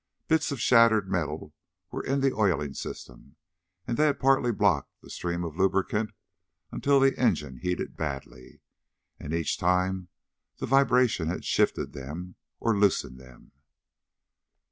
Bits 0.27 0.51
of 0.51 0.59
shattered 0.59 1.11
metal 1.11 1.53
were 1.91 2.03
in 2.03 2.21
the 2.21 2.33
oiling 2.33 2.73
system, 2.73 3.35
and 3.85 3.97
they 3.97 4.07
had 4.07 4.19
partly 4.19 4.51
blocked 4.51 4.89
the 5.03 5.11
stream 5.11 5.43
of 5.43 5.55
lubricant 5.57 6.09
until 6.71 6.99
the 6.99 7.15
engine 7.19 7.57
heated 7.59 7.97
badly. 7.97 8.61
And 9.19 9.31
each 9.31 9.59
time 9.59 10.07
the 10.57 10.65
vibration 10.65 11.27
had 11.27 11.45
shifted 11.45 11.93
them, 11.93 12.33
or 12.59 12.75
loosened 12.75 13.19
them.... 13.19 13.51